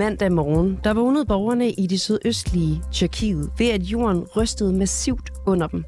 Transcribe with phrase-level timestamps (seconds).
[0.00, 5.66] Mandag morgen, der vågnede borgerne i det sydøstlige Tyrkiet ved, at jorden rystede massivt under
[5.66, 5.84] dem.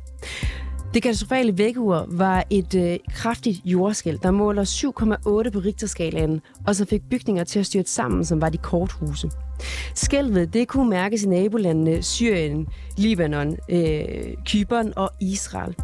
[0.95, 6.84] Det katastrofale vækkeur var et øh, kraftigt jordskæld, der måler 7,8 på Richterskalaen, og så
[6.84, 9.30] fik bygninger til at styrte sammen, som var de korthuse.
[9.95, 12.66] Skælvet det kunne mærkes i nabolandene Syrien,
[12.97, 15.77] Libanon, øh, Kypern og Israel.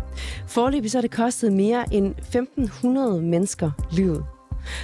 [0.46, 4.25] Forløbig så har det kostet mere end 1.500 mennesker livet.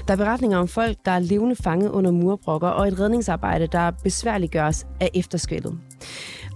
[0.09, 3.91] Der er beretninger om folk, der er levende fanget under murbrokker, og et redningsarbejde, der
[3.91, 5.79] besværliggøres af efterskældet.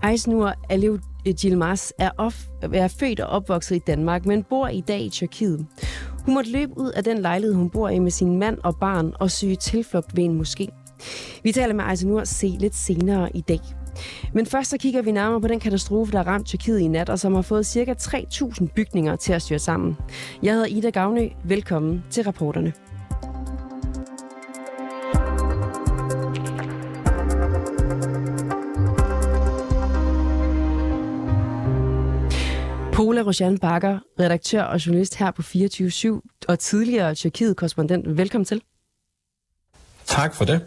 [0.02, 0.98] Ejsnur Alev
[1.40, 5.66] Gilmas er, of, er født og opvokset i Danmark, men bor i dag i Tyrkiet.
[6.24, 9.12] Hun måtte løbe ud af den lejlighed, hun bor i med sin mand og barn
[9.20, 10.66] og søge tilflugt ved en moské.
[11.42, 13.60] Vi taler med Ejsnur se lidt senere i dag.
[14.34, 17.08] Men først så kigger vi nærmere på den katastrofe, der har ramt Tyrkiet i nat,
[17.08, 17.94] og som har fået ca.
[18.00, 19.96] 3.000 bygninger til at styre sammen.
[20.42, 21.28] Jeg hedder Ida Gavnø.
[21.44, 22.72] Velkommen til rapporterne.
[32.98, 38.16] Pola Roshan Bakker, redaktør og journalist her på 24 og tidligere Tyrkiet-korrespondent.
[38.16, 38.62] Velkommen til.
[40.04, 40.66] Tak for det.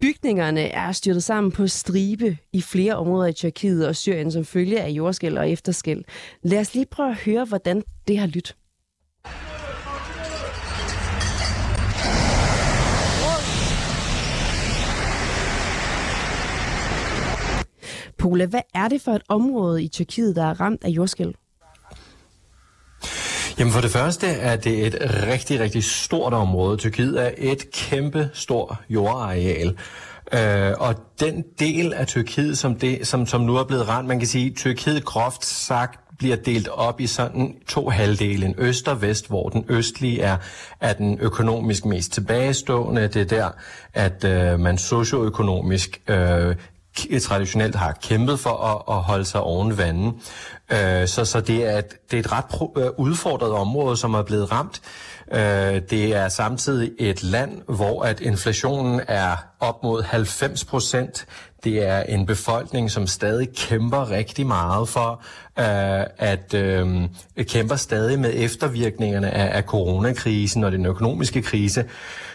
[0.00, 4.80] Bygningerne er styrtet sammen på stribe i flere områder i Tyrkiet og Syrien som følge
[4.80, 6.04] af jordskæld og efterskæld.
[6.42, 8.56] Lad os lige prøve at høre, hvordan det har lyttet.
[18.18, 21.34] Pola, hvad er det for et område i Tyrkiet, der er ramt af jordskælv?
[23.58, 26.76] Jamen for det første er det et rigtig, rigtig stort område.
[26.76, 29.78] Tyrkiet er et kæmpe stort jordareal.
[30.32, 34.18] Øh, og den del af Tyrkiet, som, det, som, som nu er blevet ramt, man
[34.18, 39.02] kan sige, Tyrkiet groft sagt bliver delt op i sådan to halvdele, en øst og
[39.02, 40.36] vest, hvor den østlige er,
[40.80, 43.08] er den økonomisk mest tilbagestående.
[43.08, 43.48] Det er der,
[43.94, 46.56] at øh, man socioøkonomisk øh,
[47.10, 50.14] Øh, traditionelt har kæmpet for at, at holde sig oven vandet.
[50.72, 54.14] Øh, så, så det er, et, det er et ret pro, øh, udfordret område, som
[54.14, 54.80] er blevet ramt.
[55.32, 61.26] Øh, det er samtidig et land, hvor at inflationen er op mod 90 procent.
[61.64, 65.22] Det er en befolkning, som stadig kæmper rigtig meget for,
[65.58, 71.84] øh, at øh, kæmper stadig med eftervirkningerne af, af coronakrisen og den økonomiske krise.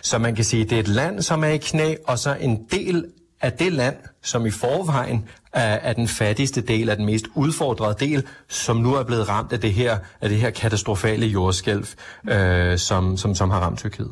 [0.02, 2.36] Så man kan sige, at det er et land, som er i knæ, og så
[2.40, 3.06] en del
[3.44, 7.96] af det land, som i forvejen er, er den fattigste del, er den mest udfordrede
[8.00, 11.88] del, som nu er blevet ramt af det her, af det her katastrofale jordskælv,
[12.30, 14.12] øh, som, som, som har ramt Tyrkiet.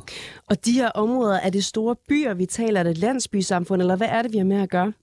[0.50, 4.08] Og de her områder, er det store byer, vi taler, er det landsbysamfund, eller hvad
[4.08, 4.94] er det, vi har med at gøre?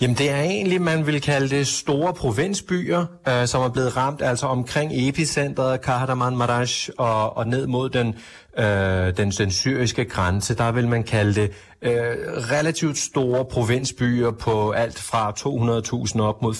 [0.00, 4.22] Jamen det er egentlig, man vil kalde det store provinsbyer, øh, som er blevet ramt
[4.22, 8.14] altså omkring epicentret Kahraman Marash og, og ned mod den,
[8.58, 10.54] øh, den, den syriske grænse.
[10.54, 11.50] Der vil man kalde det
[11.82, 11.92] øh,
[12.50, 15.32] relativt store provinsbyer på alt fra
[16.10, 16.54] 200.000 op mod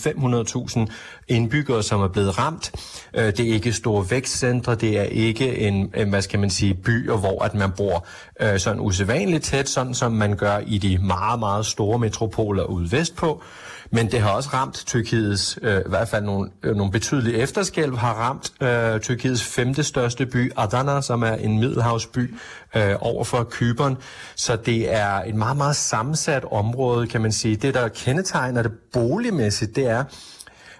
[0.87, 0.93] 500.000
[1.27, 2.71] indbyggere, som er blevet ramt.
[3.13, 6.73] Øh, det er ikke store vækstcentre, det er ikke en, en hvad skal man sige,
[6.73, 8.07] byer, hvor at man bor
[8.41, 12.91] øh, sådan usædvanligt tæt, sådan som man gør i de meget, meget store metropoler ude
[12.91, 13.43] vestpå.
[13.91, 17.97] Men det har også ramt Tyrkiets, øh, i hvert fald nogle, øh, nogle betydelige efterskælv,
[17.97, 22.35] har ramt øh, Tyrkiets femte største by, Adana, som er en middelhavsby
[22.75, 23.97] øh, over for Kyberen.
[24.35, 27.55] Så det er et meget, meget sammensat område, kan man sige.
[27.55, 30.03] Det, der kendetegner det boligmæssigt, det er,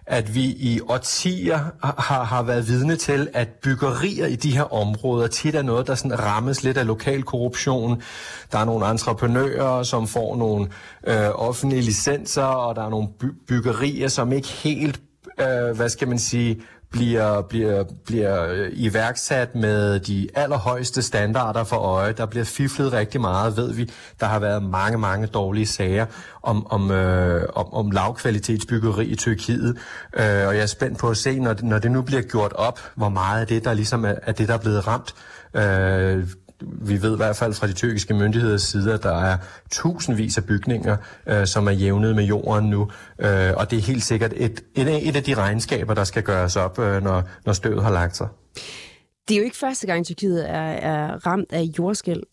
[0.07, 5.27] at vi i årtier har, har været vidne til, at byggerier i de her områder
[5.27, 8.01] tit er noget, der sådan rammes lidt af lokal korruption.
[8.51, 10.67] Der er nogle entreprenører, som får nogle
[11.07, 14.99] øh, offentlige licenser, og der er nogle by- byggerier, som ikke helt,
[15.39, 16.61] øh, hvad skal man sige,
[16.95, 22.13] bliver, bliver, bliver øh, iværksat med de allerhøjeste standarder for øje.
[22.13, 23.91] Der bliver fiflet rigtig meget, ved vi.
[24.19, 26.05] Der har været mange, mange dårlige sager
[26.44, 29.78] om, om, øh, om, om lavkvalitetsbyggeri i Tyrkiet.
[30.13, 32.79] Øh, og jeg er spændt på at se, når, når det nu bliver gjort op,
[32.96, 35.16] hvor meget af det, der ligesom er, er det, der er blevet ramt.
[35.53, 36.28] Øh,
[36.82, 39.38] vi ved i hvert fald fra de tyrkiske myndigheders side, at der er
[39.72, 40.97] tusindvis af bygninger,
[41.28, 42.91] øh, som er jævnet med jorden nu.
[43.20, 46.56] Øh, og det er helt sikkert et, et, et af de regnskaber, der skal gøres
[46.56, 48.28] op, øh, når, når støvet har lagt sig.
[49.28, 52.23] Det er jo ikke første gang, Tyrkiet er, er ramt af jordskæld.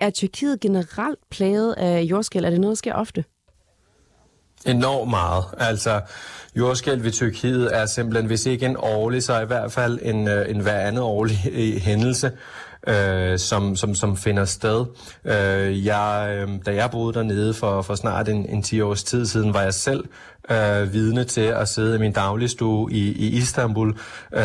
[0.00, 2.44] Er Tyrkiet generelt plaget af jordskæld?
[2.44, 3.24] Er det noget, der sker ofte?
[4.66, 5.44] Enormt meget.
[5.58, 6.00] Altså,
[6.56, 10.50] jordskælv i Tyrkiet er simpelthen, hvis ikke en årlig, så i hvert fald en, øh,
[10.50, 11.36] en hver anden årlig
[11.88, 12.32] hændelse
[12.88, 14.84] øh, som, som, som finder sted.
[15.24, 19.26] Øh, jeg, øh, da jeg boede dernede for, for snart en, en 10 års tid
[19.26, 20.04] siden, var jeg selv
[20.50, 23.88] øh, vidne til at sidde i min dagligstue i, i Istanbul,
[24.32, 24.42] øh,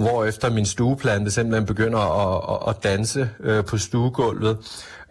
[0.00, 4.58] hvor efter min stueplante simpelthen begynder at, at, at danse øh, på stuegulvet.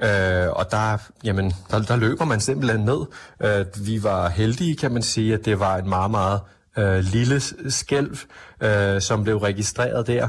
[0.03, 3.05] Øh, og der, jamen, der, der løber man simpelthen ned.
[3.43, 6.39] Øh, vi var heldige, kan man sige, at det var et meget, meget
[6.77, 8.17] øh, lille skælv,
[8.61, 10.27] øh, som blev registreret der.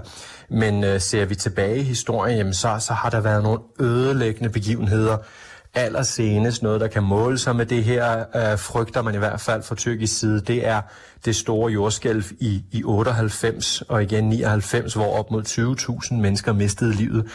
[0.48, 4.50] Men øh, ser vi tilbage i historien, jamen, så, så har der været nogle ødelæggende
[4.50, 5.18] begivenheder.
[5.74, 9.62] Allersenest noget, der kan måle sig med det her, øh, frygter man i hvert fald
[9.62, 10.80] fra tyrkisk side, det er
[11.24, 15.42] det store jordskælv i, i 98 og igen 99, hvor op mod
[16.12, 17.26] 20.000 mennesker mistede livet.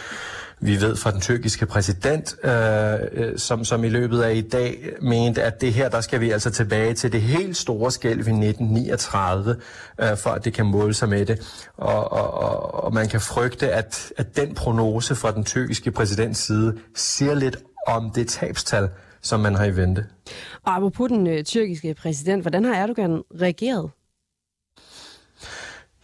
[0.60, 4.90] Vi ved fra den tyrkiske præsident, øh, øh, som, som i løbet af i dag
[5.02, 8.32] mente, at det her, der skal vi altså tilbage til det helt store skælv i
[8.32, 9.56] 1939,
[10.02, 11.68] øh, for at det kan måle sig med det.
[11.78, 16.40] Og, og, og, og man kan frygte, at, at den prognose fra den tyrkiske præsidents
[16.40, 17.58] side siger lidt
[17.88, 18.90] om det tabstal,
[19.22, 20.06] som man har i vente.
[20.64, 23.92] Og apropos den øh, tyrkiske præsident, hvordan har Erdogan reageret?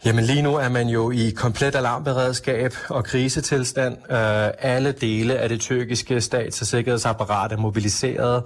[0.04, 3.96] Jamen lige nu er man jo i komplet alarmberedskab og krisetilstand.
[4.10, 4.16] Uh,
[4.58, 8.42] alle dele af det tyrkiske stats- og sikkerhedsapparat er mobiliseret.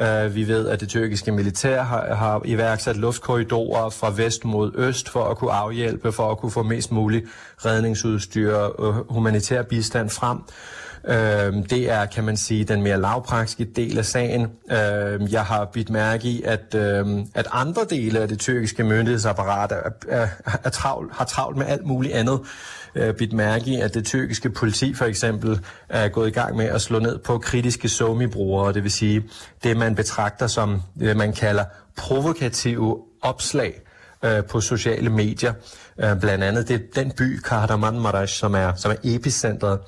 [0.00, 5.08] Uh, vi ved, at det tyrkiske militær har, har iværksat luftkorridorer fra vest mod øst
[5.08, 7.26] for at kunne afhjælpe, for at kunne få mest muligt
[7.64, 10.38] redningsudstyr og humanitær bistand frem.
[11.08, 14.42] Øh, det er, kan man sige, den mere lavpraktiske del af sagen.
[14.70, 19.72] Øh, jeg har bidt mærke i, at, øh, at andre dele af det tyrkiske myndighedsapparat
[19.72, 20.28] er, er,
[20.64, 22.40] er travl, har travlt med alt muligt andet.
[22.94, 26.64] Øh, bidt mærke i, at det tyrkiske politi for eksempel er gået i gang med
[26.64, 29.24] at slå ned på kritiske somi-brugere, det vil sige
[29.62, 31.64] det, man betragter som, det man kalder
[31.96, 33.80] provokative opslag
[34.24, 35.52] øh, på sociale medier.
[35.98, 39.78] Øh, blandt andet det, den by, Kahramanmaraş, som er, som er epicentret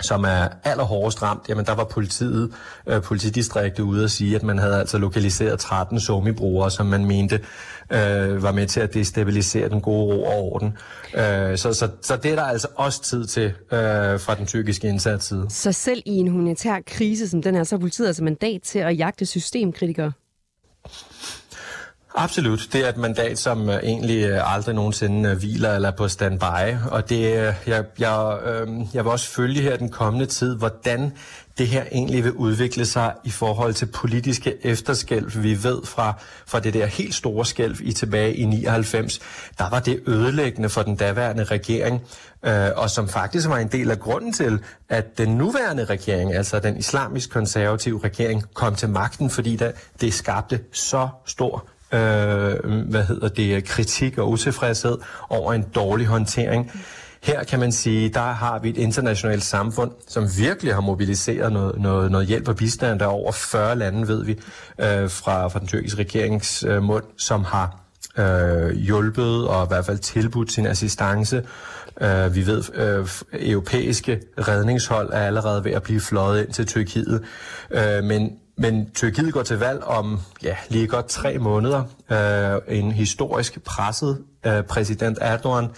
[0.00, 2.52] som er allerhårdest ramt, jamen der var politiet,
[2.86, 7.40] øh, politidistriktet ude at sige, at man havde altså lokaliseret 13 somibrugere, som man mente
[7.90, 10.76] øh, var med til at destabilisere den gode ro og orden.
[11.14, 14.88] Øh, så, så, så det er der altså også tid til øh, fra den tyrkiske
[14.88, 15.46] indsats side.
[15.48, 18.78] Så selv i en humanitær krise som den her, så har politiet altså mandat til
[18.78, 20.12] at jagte systemkritikere?
[22.14, 22.68] Absolut.
[22.72, 26.08] Det er et mandat, som øh, egentlig øh, aldrig nogensinde øh, hviler eller er på
[26.08, 26.76] standby.
[26.90, 31.12] Og det, jeg, jeg, øh, jeg vil også følge her den kommende tid, hvordan
[31.58, 35.42] det her egentlig vil udvikle sig i forhold til politiske efterskælv.
[35.42, 36.14] Vi ved fra,
[36.46, 39.20] fra det der helt store skælv i tilbage i 99,
[39.58, 42.00] der var det ødelæggende for den daværende regering,
[42.42, 46.58] øh, og som faktisk var en del af grunden til, at den nuværende regering, altså
[46.58, 53.04] den islamisk konservative regering, kom til magten, fordi der, det skabte så stor øh, hvad
[53.04, 54.98] hedder det, kritik og utilfredshed
[55.28, 56.72] over en dårlig håndtering.
[57.22, 61.80] Her kan man sige, der har vi et internationalt samfund, som virkelig har mobiliseret noget,
[61.80, 62.98] noget, noget hjælp og bistand.
[62.98, 64.32] Der er over 40 lande, ved vi,
[64.78, 67.80] øh, fra, fra den tyrkiske regerings øh, mund, som har
[68.18, 71.42] øh, hjulpet og i hvert fald tilbudt sin assistance.
[72.00, 77.22] Øh, vi ved, øh, europæiske redningshold er allerede ved at blive fløjet ind til Tyrkiet.
[77.70, 81.84] Øh, men men Tyrkiet går til valg om ja, lige godt tre måneder.
[82.10, 85.68] Øh, en historisk presset øh, præsident Erdogan,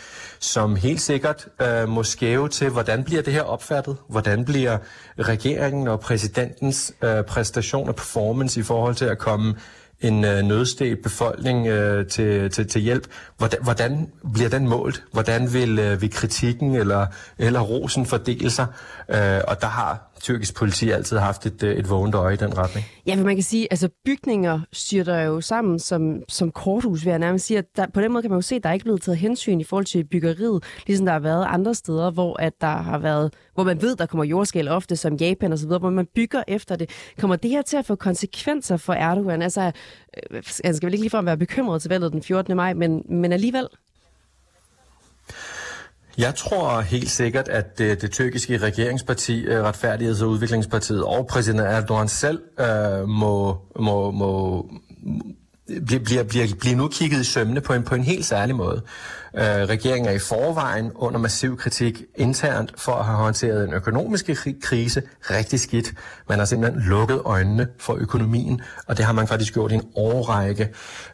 [0.40, 3.96] som helt sikkert øh, må skæve til, hvordan bliver det her opfattet?
[4.08, 4.78] Hvordan bliver
[5.18, 9.54] regeringen og præsidentens øh, præstation og performance i forhold til at komme
[10.00, 13.06] en øh, nødstedt befolkning øh, til, til, til hjælp.
[13.38, 15.02] Hvordan, hvordan bliver den målt?
[15.12, 17.06] Hvordan vil, øh, vil kritikken eller,
[17.38, 18.66] eller rosen fordele sig?
[19.08, 22.58] Øh, og der har tyrkisk politi altid haft et, øh, et vågent øje i den
[22.58, 22.86] retning.
[23.06, 27.18] Ja, men man kan sige, altså bygninger styrter jo sammen som, som korthus, vil jeg
[27.18, 27.58] nærmest sige.
[27.58, 29.18] At der, på den måde kan man jo se, at der er ikke blevet taget
[29.18, 32.98] hensyn i forhold til byggeriet, ligesom der har været andre steder, hvor at der har
[32.98, 36.06] været, hvor man ved, der kommer jordskæl ofte, som Japan og så videre, hvor man
[36.14, 36.90] bygger efter det.
[37.18, 39.42] Kommer det her til at få konsekvenser for Erdogan?
[39.42, 39.72] Altså,
[40.30, 42.56] øh, han skal vel ikke ligefrem være bekymret til valget den 14.
[42.56, 43.68] maj, men, men alligevel?
[46.18, 51.66] Jeg tror helt sikkert, at det, det tyrkiske regeringsparti, øh, Retfærdigheds- og Udviklingspartiet og præsident
[51.66, 54.66] Erdogan selv øh, må, må, må
[55.86, 58.82] bliver, bliver, bliver nu kigget i sømne på en, på en helt særlig måde.
[59.34, 64.30] Øh, regeringen er i forvejen under massiv kritik internt for at have håndteret en økonomisk
[64.62, 65.94] krise rigtig skidt.
[66.28, 69.84] Man har simpelthen lukket øjnene for økonomien, og det har man faktisk gjort i en
[69.96, 70.68] årrække.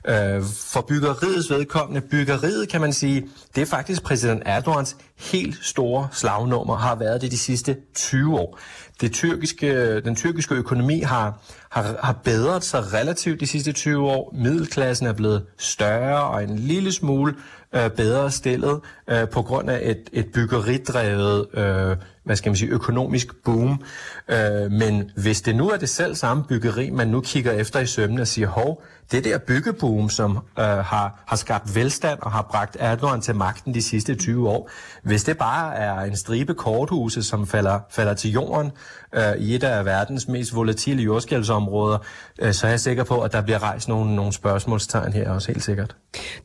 [0.08, 6.08] Øh, for byggeriets vedkommende, byggeriet kan man sige, det er faktisk præsident Erdogans helt store
[6.12, 8.58] slagnummer, har været det de sidste 20 år
[9.00, 14.34] det tyrkiske, den tyrkiske økonomi har, har, har bedret sig relativt de sidste 20 år.
[14.36, 17.34] Middelklassen er blevet større og en lille smule
[17.74, 21.96] øh, bedre bedre stillet øh, på grund af et, et byggeridrevet øh,
[22.28, 23.82] hvad skal man sige, økonomisk boom.
[24.28, 27.86] Øh, men hvis det nu er det selv samme byggeri, man nu kigger efter i
[27.86, 28.82] sømmen og siger, hov,
[29.12, 33.74] det der byggeboom, som øh, har, har skabt velstand og har bragt Erdogan til magten
[33.74, 34.70] de sidste 20 år,
[35.02, 38.72] hvis det bare er en stribe korthuse, som falder, falder til jorden
[39.14, 41.98] øh, i et af verdens mest volatile jordskældsområder,
[42.42, 45.52] øh, så er jeg sikker på, at der bliver rejst nogle, nogle spørgsmålstegn her også
[45.52, 45.96] helt sikkert.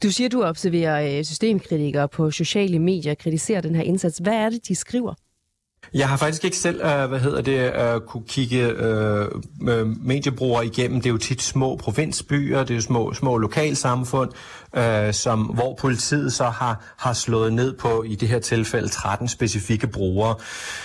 [0.04, 4.18] Du siger, du observerer øh, systemkritikere på sociale medier kritiserer den her indsats.
[4.18, 5.13] Hvad er det, de skriver?
[5.94, 11.02] Jeg har faktisk ikke selv, uh, hvad hedder det, uh, kunne kigge uh, mediebrugere igennem.
[11.02, 14.32] Det er jo tit små provinsbyer, det er jo små, små lokalsamfund,
[14.78, 19.28] uh, som, hvor politiet så har, har slået ned på, i det her tilfælde, 13
[19.28, 20.36] specifikke brugere.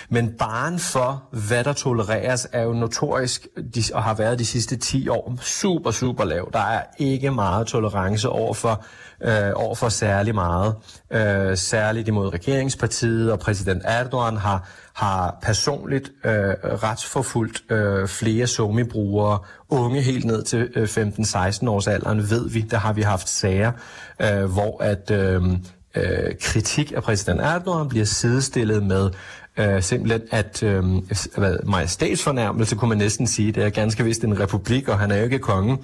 [0.09, 4.76] Men baren for, hvad der tolereres, er jo notorisk, de, og har været de sidste
[4.76, 6.50] 10 år, super, super lav.
[6.52, 8.85] Der er ikke meget tolerance over for
[9.23, 10.75] øh, over for særlig meget.
[11.12, 19.38] Øh, særligt imod regeringspartiet, og præsident Erdogan har, har personligt øh, retsforfulgt øh, flere somibrugere,
[19.69, 23.73] unge helt ned til øh, 15-16 års alderen, ved vi, der har vi haft sager,
[24.23, 25.43] øh, hvor at øh,
[25.99, 29.11] øh, kritik af præsident Erdogan bliver sidestillet med
[29.59, 30.85] øh, simpelthen, at øh,
[31.37, 33.52] hvad, majestætsfornærmelse kunne man næsten sige.
[33.52, 35.78] Det er ganske vist en republik, og han er jo ikke konge,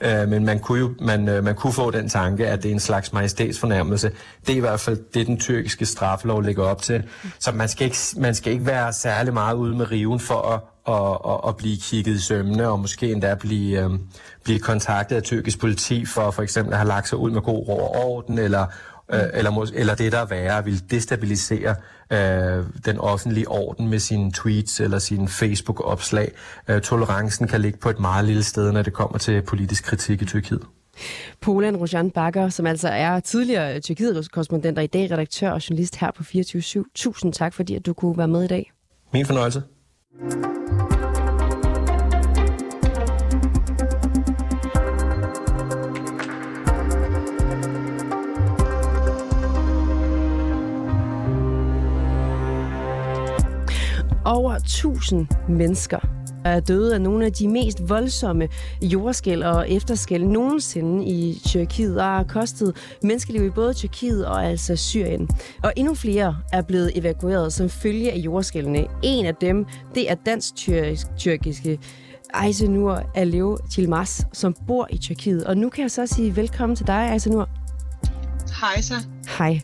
[0.00, 2.72] Øh, men man kunne jo man, øh, man kunne få den tanke, at det er
[2.72, 4.10] en slags majestætsfornærmelse.
[4.46, 7.02] Det er i hvert fald det, den tyrkiske straffelov lægger op til.
[7.38, 10.60] Så man skal ikke, man skal ikke være særlig meget ude med riven for at
[10.88, 13.90] at, at, og blive kigget i sømne, og måske endda blive, øh,
[14.44, 17.68] blive kontaktet af tyrkisk politi for for eksempel at have lagt sig ud med god
[17.68, 18.66] ro og orden, eller
[19.12, 21.74] øh, eller, eller det, der er værre, vil destabilisere
[22.12, 26.32] øh, den offentlige orden med sine tweets eller sine Facebook-opslag.
[26.68, 30.22] Øh, tolerancen kan ligge på et meget lille sted, når det kommer til politisk kritik
[30.22, 30.62] i Tyrkiet.
[31.40, 36.10] Polan Rojan Bakker, som altså er tidligere Tyrkiet-korrespondent og i dag redaktør og journalist her
[36.10, 38.72] på 24 Tusind tak, fordi at du kunne være med i dag.
[39.12, 39.62] Min fornøjelse.
[54.32, 55.98] Over 1000 mennesker
[56.44, 58.48] er døde af nogle af de mest voldsomme
[58.82, 64.76] jordskæl og efterskæl nogensinde i Tyrkiet, og har kostet menneskeliv i både Tyrkiet og altså
[64.76, 65.28] Syrien.
[65.62, 68.86] Og endnu flere er blevet evakueret som følge af jordskældene.
[69.02, 71.78] En af dem, det er dansk-tyrkiske
[72.34, 75.44] Aysenur Alev Tilmas, som bor i Tyrkiet.
[75.44, 77.48] Og nu kan jeg så sige velkommen til dig, Aysenur.
[78.60, 78.94] Hej så.
[79.38, 79.60] Hej.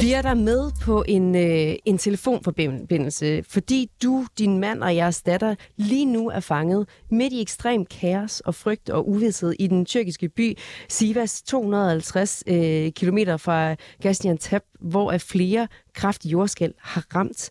[0.00, 5.22] Vi er der med på en, øh, en telefonforbindelse, fordi du, din mand og jeres
[5.22, 9.84] datter lige nu er fanget midt i ekstrem kaos og frygt og uvidshed i den
[9.84, 10.58] tyrkiske by
[10.88, 17.50] Sivas, 250 øh, km fra Gaziantep, hvor af flere kraftige jordskæl har ramt.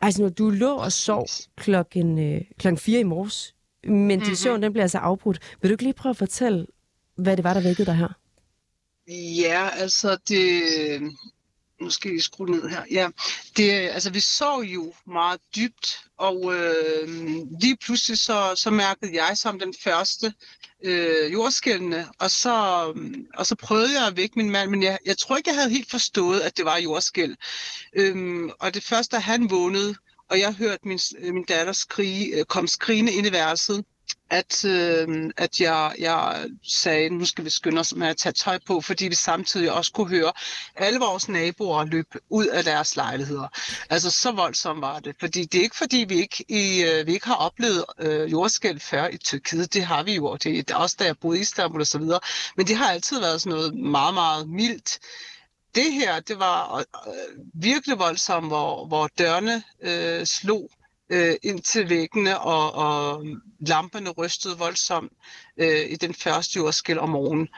[0.00, 3.54] Altså, når du lå og sov klokken, øh, klokken 4 i morges,
[3.84, 4.20] men mm-hmm.
[4.20, 5.56] din søvn den bliver altså afbrudt.
[5.62, 6.66] Vil du ikke lige prøve at fortælle,
[7.16, 8.19] hvad det var, der vækkede dig her?
[9.10, 10.62] Ja, altså det...
[11.80, 12.82] Nu skal vi skrue ned her.
[12.90, 13.08] Ja,
[13.56, 17.08] det, altså vi så jo meget dybt, og øh,
[17.60, 20.34] lige pludselig så, så mærkede jeg som den første
[20.84, 22.54] øh, jordskældende, og så,
[23.34, 25.70] og så prøvede jeg at vække min mand, men jeg, jeg tror ikke, jeg havde
[25.70, 27.36] helt forstået, at det var jordskæld.
[27.92, 29.94] Øhm, og det første, da han vågnede,
[30.30, 31.00] og jeg hørte min,
[31.32, 33.84] min datter skrige, øh, kom skrigende ind i værelset,
[34.30, 38.58] at, øh, at jeg, jeg sagde, nu skal vi skynde os med at tage tøj
[38.66, 40.32] på, fordi vi samtidig også kunne høre
[40.76, 43.48] alle vores naboer løbe ud af deres lejligheder.
[43.90, 45.16] Altså så voldsomt var det.
[45.20, 48.80] Fordi det er ikke fordi, vi ikke, i, øh, vi ikke har oplevet øh, jordskælv
[48.80, 49.74] før i Tyrkiet.
[49.74, 52.20] Det har vi jo, det er også da jeg boede i Istanbul og så videre.
[52.56, 54.98] Men det har altid været sådan noget meget, meget mildt
[55.74, 56.84] det her, det var øh,
[57.54, 60.70] virkelig voldsomt, hvor, hvor dørene øh, slog
[61.10, 63.26] øh, ind til væggene, og, og
[63.60, 65.12] lamperne rystede voldsomt
[65.56, 67.48] øh, i den første jordskæl om morgenen.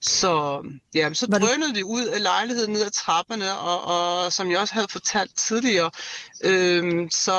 [0.00, 0.62] Så,
[0.94, 4.74] ja, så drønede vi ud af lejligheden ned ad trapperne, og, og som jeg også
[4.74, 5.90] havde fortalt tidligere,
[6.44, 7.32] øh, så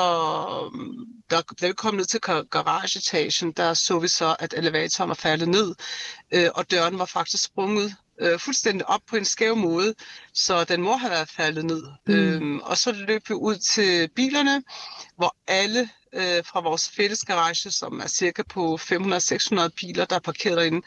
[1.30, 5.48] der, da vi kom ned til garageetagen, der så vi så, at elevatoren var faldet
[5.48, 5.74] ned,
[6.34, 9.94] øh, og døren var faktisk sprunget øh, fuldstændig op på en skæv måde,
[10.34, 11.82] så den må have været faldet ned.
[12.06, 12.14] Mm.
[12.14, 14.62] Øhm, og så løb vi ud til bilerne,
[15.16, 20.20] hvor alle øh, fra vores fælles garage, som er cirka på 500-600 biler, der er
[20.20, 20.82] parkeret derinde,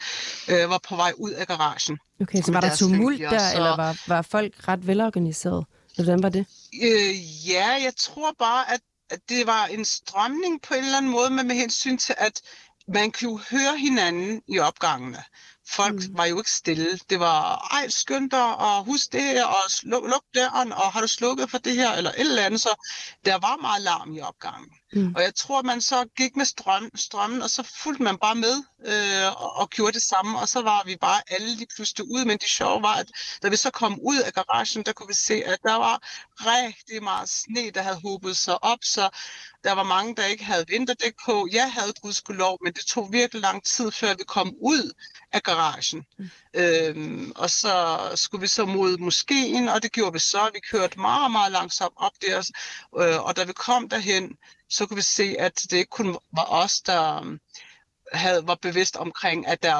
[0.48, 1.98] øh, var på vej ud af garagen.
[2.20, 3.56] Okay, så var der tumult der, så...
[3.56, 5.64] eller var, var folk ret velorganiseret?
[5.94, 6.46] Hvordan var det?
[6.82, 8.80] Øh, ja, jeg tror bare, at,
[9.10, 12.40] at det var en strømning på en eller anden måde, men med hensyn til, at
[12.88, 15.22] man kunne høre hinanden i opgangene.
[15.70, 16.18] Folk mm.
[16.18, 16.98] var jo ikke stille.
[17.10, 21.00] Det var, ej, skynd dig, og husk det her, og luk, luk døren, og har
[21.00, 22.60] du slukket for det her, eller et eller andet.
[22.60, 22.86] Så
[23.24, 24.70] der var meget larm i opgangen.
[24.92, 25.14] Mm.
[25.16, 28.62] Og jeg tror, man så gik med strøm, strømmen, og så fulgte man bare med
[28.86, 30.38] øh, og, og gjorde det samme.
[30.38, 32.24] Og så var vi bare alle lige pludselig ude.
[32.24, 33.06] Men det sjove var, at
[33.42, 36.02] da vi så kom ud af garagen, der kunne vi se, at der var
[36.36, 38.78] rigtig meget sne, der havde hobet sig op.
[38.82, 39.08] Så
[39.64, 41.48] der var mange, der ikke havde vinterdæk på.
[41.52, 44.92] Jeg havde gudskelov, men det tog virkelig lang tid, før vi kom ud
[45.32, 45.57] af garagen.
[46.18, 46.30] Mm.
[46.54, 50.50] Øhm, og så skulle vi så mod moskeen, og det gjorde vi så.
[50.54, 52.50] Vi kørte meget, meget langsomt op der,
[52.98, 54.36] øh, og da vi kom derhen,
[54.70, 57.40] så kunne vi se, at det ikke kun var os, der øhm,
[58.12, 59.76] havde, var bevidst omkring, at der,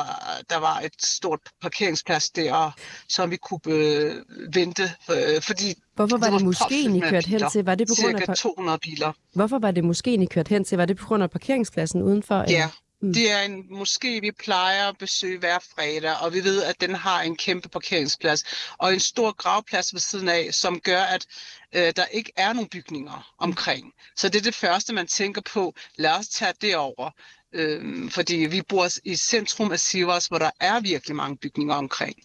[0.51, 2.71] der var et stort parkeringsplads der,
[3.09, 4.15] som vi kunne øh,
[4.55, 4.83] vente.
[5.11, 7.65] Øh, fordi Hvorfor var det, det moskeen, I kørte hen til?
[7.65, 9.13] Var det på grund af 200 biler.
[9.35, 10.79] Hvorfor var det moskeen, I kørte hen til?
[10.79, 12.45] Var det på grund af parkeringspladsen udenfor?
[12.49, 12.69] Ja?
[13.01, 13.13] Mm.
[13.13, 16.95] Det er en måske vi plejer at besøge hver fredag, og vi ved, at den
[16.95, 18.45] har en kæmpe parkeringsplads
[18.79, 21.27] og en stor gravplads ved siden af, som gør, at
[21.75, 23.93] øh, der ikke er nogen bygninger omkring.
[24.17, 25.75] Så det er det første, man tænker på.
[25.97, 27.11] Lad os tage det over.
[27.53, 32.17] Øh, fordi vi bor i centrum af Sivas, hvor der er virkelig mange bygninger omkring.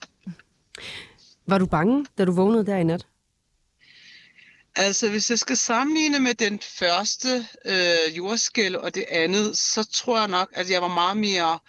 [1.47, 3.05] Var du bange, da du vågnede der i nat?
[4.75, 10.19] Altså, hvis jeg skal sammenligne med den første øh, jordskæl og det andet, så tror
[10.19, 11.59] jeg nok, at jeg var meget mere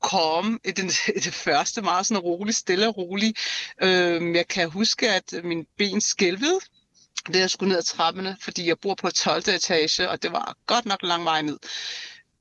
[0.00, 3.34] kom i, den, i det første, meget sådan rolig, stille og rolig.
[3.82, 6.60] Øh, jeg kan huske, at min ben skælvede,
[7.32, 9.48] da jeg skulle ned ad trapperne, fordi jeg bor på 12.
[9.48, 11.58] etage, og det var godt nok lang vej ned.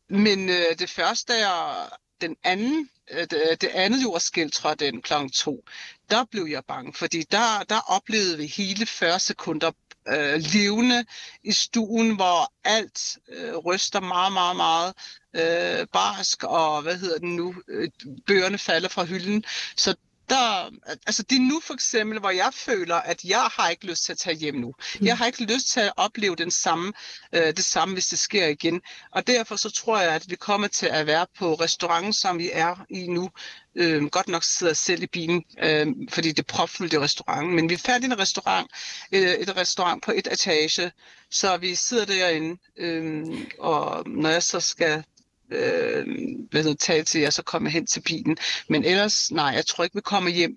[0.09, 1.89] Men øh, det første, jeg,
[2.21, 5.13] den anden, øh, det, øh, det andet jordskæld trådte ind kl.
[5.33, 5.63] 2,
[6.09, 9.71] der blev jeg bange, fordi der, der oplevede vi hele 40 sekunder
[10.09, 11.05] øh, levende
[11.43, 14.93] i stuen, hvor alt øh, ryster meget, meget, meget
[15.33, 17.89] øh, barsk, og hvad hedder den nu, øh,
[18.27, 19.43] bøgerne falder fra hylden.
[19.75, 19.95] Så
[20.29, 20.69] der,
[21.07, 24.11] altså det er nu for eksempel, hvor jeg føler, at jeg har ikke lyst til
[24.11, 24.73] at tage hjem nu.
[24.99, 25.05] Mm.
[25.05, 26.93] Jeg har ikke lyst til at opleve den samme,
[27.33, 28.81] øh, det samme, hvis det sker igen.
[29.11, 32.49] Og derfor så tror jeg, at vi kommer til at være på restauranten, som vi
[32.53, 33.29] er i nu.
[33.75, 37.55] Øh, godt nok sidder selv i bilen, øh, fordi det er propfuldt i restauranten.
[37.55, 38.71] Men vi er færdige i en restaurant,
[39.11, 40.91] øh, et restaurant på et etage,
[41.31, 43.23] så vi sidder derinde, øh,
[43.59, 45.03] og når jeg så skal
[45.51, 48.37] øh, til jer, så kommer jeg hen til bilen.
[48.69, 50.55] Men ellers, nej, jeg tror ikke, vi kommer hjem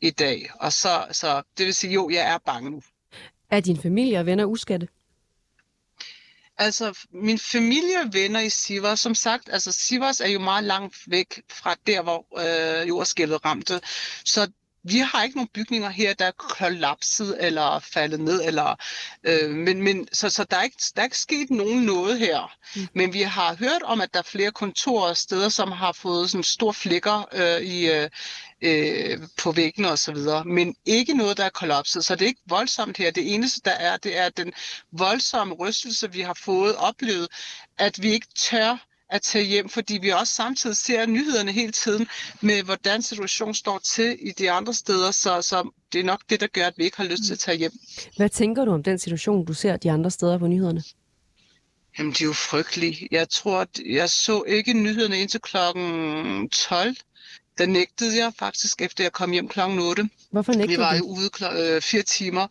[0.00, 0.50] i dag.
[0.60, 2.82] Og så, så det vil sige, jo, jeg er bange nu.
[3.50, 4.88] Er din familie og venner uskatte?
[6.58, 10.96] Altså, min familie og venner i Sivas, som sagt, altså Sivas er jo meget langt
[11.06, 13.80] væk fra der, hvor øh, jordskælvet ramte.
[14.24, 14.50] Så
[14.84, 18.42] vi har ikke nogen bygninger her, der er kollapset eller faldet ned.
[18.44, 18.74] Eller,
[19.24, 22.56] øh, men, men, så så der, er ikke, der er ikke sket nogen noget her.
[22.76, 22.88] Mm.
[22.94, 26.30] Men vi har hørt om, at der er flere kontorer og steder, som har fået
[26.30, 28.10] sådan store flækker øh, i, øh,
[28.62, 30.44] øh, på væggene og så videre.
[30.44, 32.04] Men ikke noget, der er kollapset.
[32.04, 33.10] Så det er ikke voldsomt her.
[33.10, 34.52] Det eneste, der er, det er den
[34.92, 37.28] voldsomme rystelse, vi har fået oplevet,
[37.78, 42.06] at vi ikke tør at tage hjem, fordi vi også samtidig ser nyhederne hele tiden
[42.40, 46.40] med, hvordan situationen står til i de andre steder, så, så det er nok det,
[46.40, 47.72] der gør, at vi ikke har lyst til at tage hjem.
[48.16, 50.82] Hvad tænker du om den situation, du ser de andre steder på nyhederne?
[51.98, 52.98] Jamen, det er jo frygteligt.
[53.10, 56.96] Jeg tror, at jeg så ikke nyhederne indtil klokken 12.
[57.58, 60.08] Der nægtede jeg faktisk, efter jeg kom hjem klokken 8.
[60.30, 62.46] Hvorfor nægtede Vi var jo ude kl- øh, fire timer.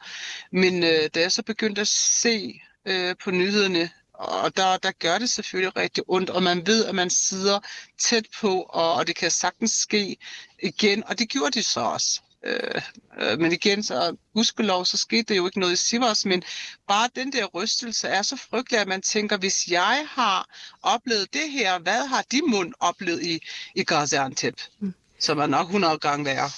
[0.51, 5.17] Men øh, da jeg så begyndte at se øh, på nyhederne, og der, der gør
[5.17, 7.59] det selvfølgelig rigtig ondt, og man ved, at man sidder
[7.99, 10.17] tæt på, og, og det kan sagtens ske
[10.63, 12.21] igen, og det gjorde de så også.
[12.43, 12.81] Øh,
[13.19, 16.43] øh, men igen, så gudskelov, så skete det jo ikke noget i Sivas, men
[16.87, 20.49] bare den der rystelse er så frygtelig, at man tænker, hvis jeg har
[20.81, 23.39] oplevet det her, hvad har de mund oplevet i,
[23.75, 24.55] i Gaziantep?
[24.79, 24.93] Mm.
[25.19, 26.49] Som er nok 100 gange værre.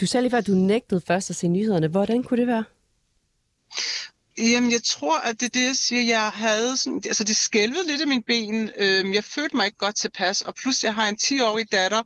[0.00, 1.88] Du sagde lige før, at du nægtede først at se nyhederne.
[1.88, 2.64] Hvordan kunne det være?
[4.38, 6.02] Jamen, jeg tror, at det er det, jeg siger.
[6.02, 8.70] Jeg havde sådan, altså det skælvede lidt af mine ben.
[8.76, 12.02] Øhm, jeg følte mig ikke godt tilpas, og plus jeg har en 10-årig datter,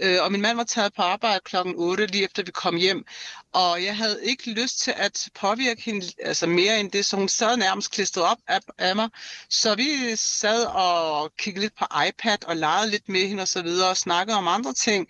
[0.00, 3.04] øh, og min mand var taget på arbejde klokken 8, lige efter vi kom hjem.
[3.52, 7.28] Og jeg havde ikke lyst til at påvirke hende altså mere end det, så hun
[7.28, 9.08] sad nærmest klistret op af, af mig.
[9.50, 13.62] Så vi sad og kiggede lidt på iPad og legede lidt med hende og så
[13.62, 15.08] videre og snakkede om andre ting.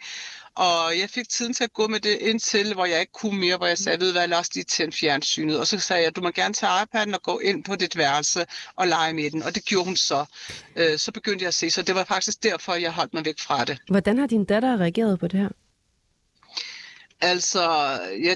[0.59, 3.57] Og jeg fik tiden til at gå med det indtil, hvor jeg ikke kunne mere,
[3.57, 5.61] hvor jeg sagde, ved hvad, lad os lige tænde fjernsynet.
[5.61, 8.47] Og så sagde jeg, du må gerne tage iPad'en og gå ind på dit værelse
[8.77, 9.43] og lege med den.
[9.43, 10.25] Og det gjorde hun så.
[10.77, 13.39] Øh, så begyndte jeg at se, så det var faktisk derfor, jeg holdt mig væk
[13.41, 13.79] fra det.
[13.91, 15.49] Hvordan har din datter reageret på det her?
[17.21, 17.63] Altså,
[18.23, 18.35] ja,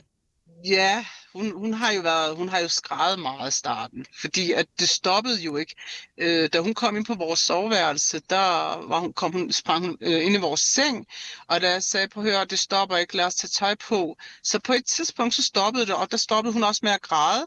[0.65, 4.67] ja hun, hun har jo været, hun har jo skrevet meget i starten, fordi at
[4.79, 5.75] det stoppede jo ikke.
[6.19, 9.99] Øh, da hun kom ind på vores soveværelse, der var hun, kom hun, sprang hun
[10.01, 11.07] øh, ind i vores seng,
[11.47, 14.17] og da jeg sagde på høre, det stopper ikke, lad os tage tøj på.
[14.43, 17.47] Så på et tidspunkt, så stoppede det, og der stoppede hun også med at græde.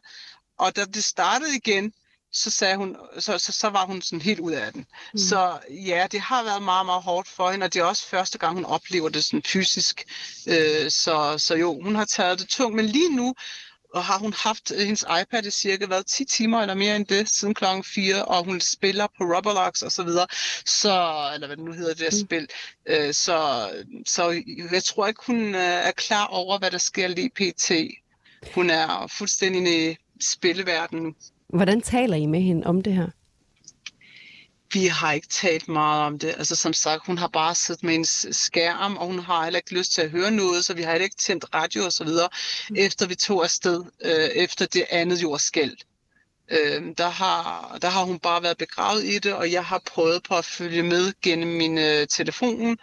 [0.58, 1.94] Og da det startede igen,
[2.36, 4.86] så, sagde hun, så, så, så var hun sådan helt ud af den.
[5.14, 5.20] Mm.
[5.20, 8.38] Så ja, det har været meget, meget hårdt for hende, og det er også første
[8.38, 10.06] gang, hun oplever det sådan fysisk.
[10.48, 13.36] Øh, så, så jo, hun har taget det tungt, men lige nu
[13.96, 17.06] og har hun haft øh, hendes iPad i cirka været 10 timer eller mere end
[17.06, 20.28] det siden klokken 4, og hun spiller på Roblox og så videre,
[20.66, 22.26] så, eller hvad det nu hedder det mm.
[22.26, 22.48] spil.
[22.86, 23.70] Øh, så,
[24.06, 27.72] så jeg tror ikke, hun øh, er klar over, hvad der sker lige pt.
[28.56, 31.16] Hun er fuldstændig i spilleverdenen
[31.56, 33.08] Hvordan taler I med hende om det her?
[34.74, 36.28] Vi har ikke talt meget om det.
[36.28, 39.74] Altså som sagt, hun har bare siddet med en skærm, og hun har heller ikke
[39.74, 42.30] lyst til at høre noget, så vi har heller ikke tændt radio og så videre,
[42.70, 42.76] mm.
[42.76, 45.78] efter vi tog afsted, øh, efter det andet jordskæld.
[46.52, 50.24] Øh, der, har, der har hun bare været begravet i det, og jeg har prøvet
[50.24, 52.78] på at følge med gennem min øh, telefon,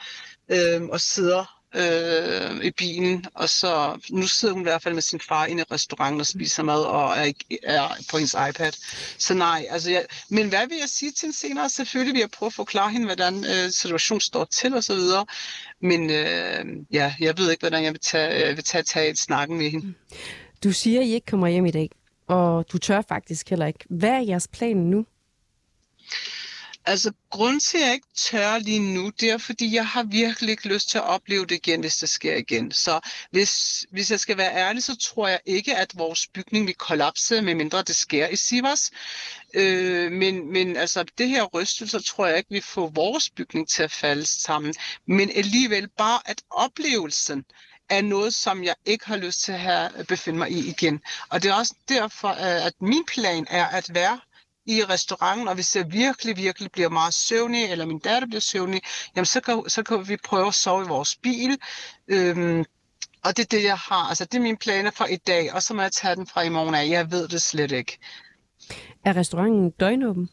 [0.48, 5.02] øh, og sidder øh, i bilen, og så nu sidder hun i hvert fald med
[5.02, 7.32] sin far inde i restauranten og spiser mad og er,
[7.62, 8.72] er på hendes iPad.
[9.18, 11.70] Så nej, altså jeg, men hvad vil jeg sige til hende senere?
[11.70, 15.26] Selvfølgelig vil jeg prøve at forklare hende, hvordan øh, situationen står til og så videre.
[15.80, 19.18] Men øh, ja, jeg ved ikke, hvordan jeg vil tage, øh, vil tage, tage et
[19.18, 19.94] snakken med hende.
[20.64, 21.90] Du siger, at I ikke kommer hjem i dag,
[22.26, 23.84] og du tør faktisk heller ikke.
[23.90, 25.06] Hvad er jeres plan nu?
[26.84, 30.50] Altså, grund til, at jeg ikke tør lige nu, det er, fordi jeg har virkelig
[30.50, 32.72] ikke lyst til at opleve det igen, hvis det sker igen.
[32.72, 36.74] Så hvis, hvis jeg skal være ærlig, så tror jeg ikke, at vores bygning vil
[36.74, 38.90] kollapse, medmindre det sker i Sivas.
[39.54, 43.82] Øh, men, men altså, det her rystelse, tror jeg ikke, vi får vores bygning til
[43.82, 44.74] at falde sammen.
[45.06, 47.44] Men alligevel bare, at oplevelsen
[47.90, 51.00] er noget, som jeg ikke har lyst til at have, befinde mig i igen.
[51.28, 54.20] Og det er også derfor, at min plan er at være
[54.66, 58.80] i restauranten, og hvis jeg virkelig, virkelig bliver meget søvnig, eller min datter bliver søvnig,
[59.16, 61.58] jamen så kan, så kan vi prøve at sove i vores bil.
[62.08, 62.64] Øhm,
[63.24, 64.08] og det er det, jeg har.
[64.08, 66.42] Altså, det er mine planer for i dag, og så må jeg tage den fra
[66.42, 66.88] i morgen af.
[66.88, 67.98] Jeg ved det slet ikke.
[69.04, 70.28] Er restauranten døgnåben?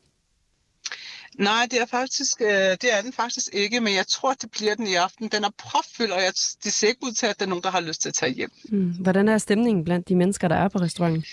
[1.39, 4.75] Nej, det er, faktisk, øh, det er den faktisk ikke, men jeg tror, det bliver
[4.75, 5.29] den i aften.
[5.29, 7.71] Den er propfyldt, og jeg, det ser ikke ud til, at der er nogen, der
[7.71, 8.51] har lyst til at tage hjem.
[8.69, 8.91] Mm.
[8.91, 11.25] Hvordan er stemningen blandt de mennesker, der er på restauranten?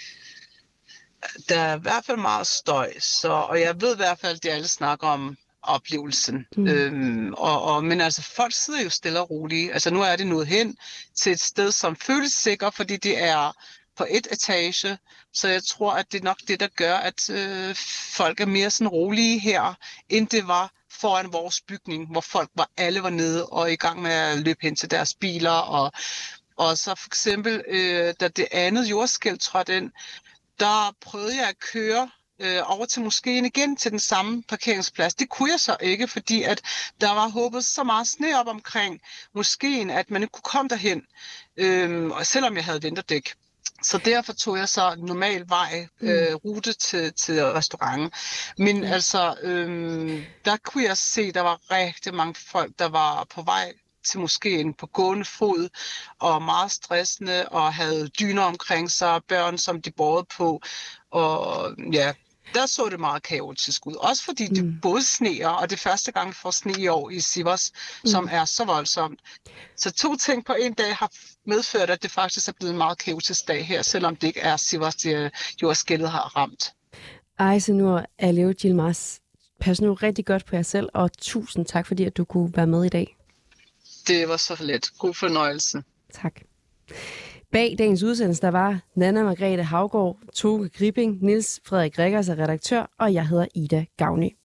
[1.48, 4.42] Der er i hvert fald meget støj, så, og jeg ved i hvert fald, at
[4.42, 6.46] de alle snakker om oplevelsen.
[6.56, 6.68] Mm.
[6.68, 9.72] Øhm, og, og, men altså, folk sidder jo stille og roligt.
[9.72, 10.76] Altså, nu er det nået hen
[11.14, 13.52] til et sted, som føles sikkert, fordi det er
[13.96, 14.98] på et etage,
[15.32, 17.74] så jeg tror, at det er nok det, der gør, at øh,
[18.16, 19.74] folk er mere sådan rolige her,
[20.08, 24.02] end det var foran vores bygning, hvor folk var alle var nede og i gang
[24.02, 25.50] med at løbe hen til deres biler.
[25.50, 25.92] Og,
[26.56, 29.90] og så for eksempel, øh, da det andet jordskæld trådte ind,
[30.58, 35.14] der prøvede jeg at køre øh, over til moskeen igen til den samme parkeringsplads.
[35.14, 36.62] Det kunne jeg så ikke, fordi at
[37.00, 39.00] der var håbet så meget sne op omkring
[39.34, 41.02] moskeen, at man ikke kunne komme derhen,
[41.56, 43.34] øh, og selvom jeg havde vinterdæk.
[43.82, 46.08] Så derfor tog jeg så normal vej, mm.
[46.08, 48.10] øh, rute til, til restauranten.
[48.58, 48.84] Men mm.
[48.84, 53.42] altså, øh, der kunne jeg se, at der var rigtig mange folk, der var på
[53.42, 53.72] vej
[54.06, 55.68] til moskeen på gående fod,
[56.18, 60.60] og meget stressende, og havde dyner omkring sig, børn, som de borgede på.
[61.10, 62.12] Og ja,
[62.54, 63.94] der så det meget kaotisk ud.
[63.94, 64.54] Også fordi mm.
[64.54, 67.72] det både sneer, og det er første gang, vi får sne i år i Sivas,
[68.04, 68.10] mm.
[68.10, 69.20] som er så voldsomt.
[69.76, 71.10] Så to ting på en dag har
[71.46, 74.56] medført, at det faktisk er blevet en meget kaotisk dag her, selvom det ikke er
[74.56, 75.30] Sivas, det
[75.62, 76.72] jordskældet har ramt.
[77.38, 79.20] Ejse nu Aleo Gilmas.
[79.60, 82.66] Pas nu rigtig godt på jer selv, og tusind tak, fordi at du kunne være
[82.66, 83.16] med i dag.
[84.08, 84.90] Det var så let.
[84.98, 85.82] God fornøjelse.
[86.12, 86.40] Tak.
[87.52, 92.90] Bag dagens udsendelse, der var Nana Margrethe Havgård, Toge Gripping, Nils Frederik Rikkers er redaktør,
[92.98, 94.34] og jeg hedder Ida Gavni.